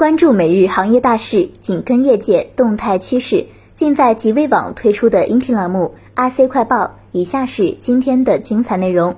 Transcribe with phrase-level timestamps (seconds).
[0.00, 5.94] 关注每日行业大事，紧跟业界动态趋势，尽在极微网推出的音频栏目
[6.30, 6.84] 《IC 快报》。
[7.12, 9.16] 以下是今天的精彩内容。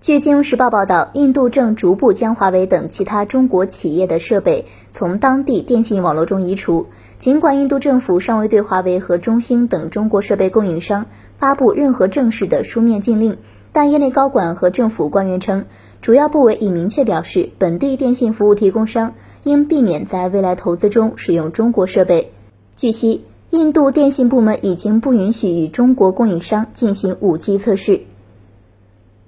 [0.00, 6.88] 据《金融时报》报道，印度正逐步将华为等其他中国企业的设备从当地电信网络中移除。
[7.16, 11.06] 尽管印度政府尚未对华为和中兴等中国设备供应商
[11.38, 13.38] 发布任何正式的书面禁令，
[13.72, 15.64] 但业内高管和政府官员称，
[16.02, 22.32] 主要部委已明确表示，本地电信服务提供商应避免在未来投资中使用中国设备。
[22.76, 28.02] 据悉，印度电信部门已经不允许与中国供应商进行 5G 测试。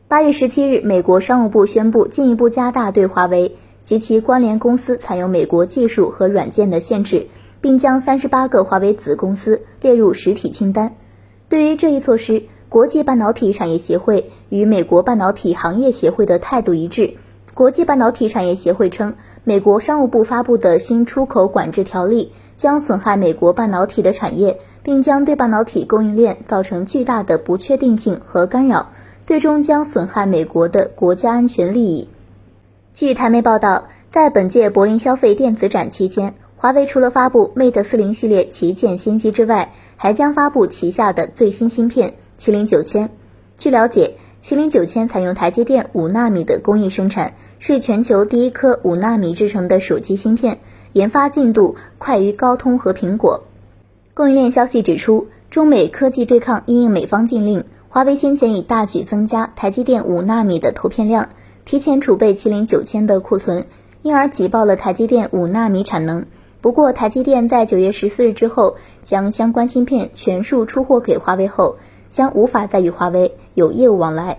[0.08, 7.28] 八月十七日，美国商务部宣布进一步加大对华为及其关联公司采用美国技术和软件的限制，
[7.60, 10.94] 并将三十八个华为子公司列入实体清单。
[11.48, 12.44] 对于这一措施，
[12.74, 17.14] 国际半导体产业协会与美国半导体行业协会的态度一致。
[17.54, 28.88] 国际半导体产业协会称，美国商务部发布的新出口管制条例将损害美国半导体的产业，并将对半导体供应链造成巨大的不确定性和干扰。
[29.22, 32.08] 最终将损害美国的国家安全利益。
[32.92, 42.14] 据台媒报道，在本届柏林消费电子展期间，华为除了发布 Mate 四零系列旗舰新机之外，还将发布旗下的最新芯片
[42.44, 43.08] 麒麟九千。
[43.56, 50.58] 据了解，麒麟九千采用台积电五纳米的工艺生产，是全球第一颗五纳米制成的手机芯片，
[50.92, 53.44] 研发进度快于高通和苹果。
[54.12, 57.64] 供应链消息指出，中美科技对抗因应美方禁令。
[57.88, 61.30] 华为先前已大举增加台积电五纳米的投片量，
[61.64, 63.64] 提前储备麒麟九千的库存，
[64.02, 66.26] 因而挤爆了台积电五纳米产能。
[66.60, 71.76] 不过，台积电在九月十四日之后将相关芯片全数出货给华为后，
[72.14, 74.38] 将无法再与华为有业务往来。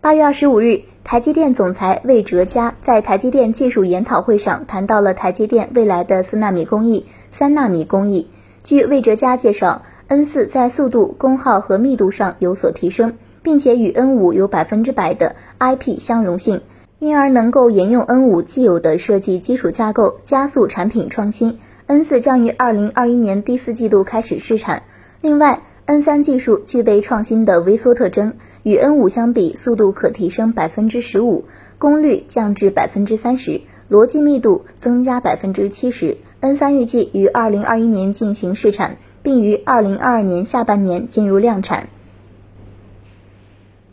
[0.00, 8.28] 八月二十五日，台积电总裁魏哲嘉在台积电技术研讨会上谈到了台积电未来的四纳米工艺、三纳米工艺。
[8.64, 9.82] 据魏哲嘉介绍。
[10.10, 16.62] N 四在速度、功耗和密度上有所提升，并且与 N 五有百分之百的 IP 相容性，
[16.98, 21.60] 因而能够沿用 N 五既有的设计基础架构，加速产品创新。
[21.86, 24.82] N 四将于二零二一年第四季度开始试产。
[25.20, 31.46] 另外，N 三技术具备创新的微缩特征，与 N 五相比，速度可提升百分之十五，
[31.78, 36.18] 功率降至百分之三十，逻辑密度增加百分之七十。
[36.38, 38.98] N 三预计于二零二一年进行试产。
[39.22, 41.90] 并于二零二二年下半年进入量产。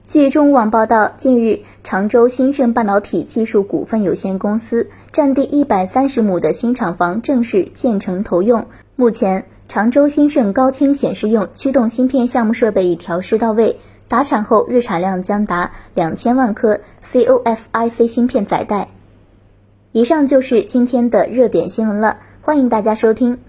[0.08, 8.68] 据中网报道，近日，常州兴盛半导体技术股份有限公司占地一百三十亩的新厂房正式建成投用。
[8.96, 18.88] 目前，常州新盛高清显示用驱动芯片项目设备已调试到位，达产后日产量将达两千万颗 COFIC 芯片载带。
[19.92, 23.40] 以上就是今天的热点新闻了，欢迎大家收听。